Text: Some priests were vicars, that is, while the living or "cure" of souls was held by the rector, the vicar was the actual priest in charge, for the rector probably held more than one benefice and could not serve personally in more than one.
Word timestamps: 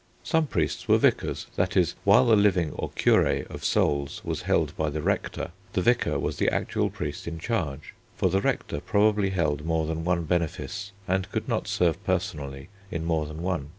Some 0.23 0.47
priests 0.47 0.87
were 0.87 0.97
vicars, 0.97 1.45
that 1.57 1.77
is, 1.77 1.93
while 2.05 2.25
the 2.25 2.35
living 2.35 2.71
or 2.71 2.89
"cure" 2.95 3.27
of 3.51 3.63
souls 3.63 4.19
was 4.25 4.41
held 4.41 4.75
by 4.75 4.89
the 4.89 4.99
rector, 4.99 5.51
the 5.73 5.81
vicar 5.83 6.17
was 6.17 6.37
the 6.37 6.49
actual 6.51 6.89
priest 6.89 7.27
in 7.27 7.37
charge, 7.37 7.93
for 8.15 8.27
the 8.27 8.41
rector 8.41 8.79
probably 8.81 9.29
held 9.29 9.63
more 9.63 9.85
than 9.85 10.03
one 10.03 10.23
benefice 10.23 10.91
and 11.07 11.31
could 11.31 11.47
not 11.47 11.67
serve 11.67 12.03
personally 12.03 12.69
in 12.89 13.05
more 13.05 13.27
than 13.27 13.43
one. 13.43 13.69